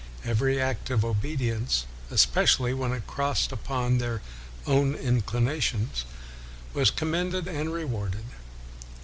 Every 0.25 0.59
act 0.59 0.89
of 0.89 1.05
obedience," 1.05 1.85
espe 2.11 2.41
cially 2.45 2.75
when 2.75 2.91
it 2.91 3.05
crossed 3.05 3.51
upon 3.51 3.99
their 3.99 4.23
own 4.65 4.95
in 4.95 5.21
clinations," 5.21 6.05
was 6.73 6.89
commended 6.89 7.47
and 7.47 7.71
rewarded. 7.71 8.25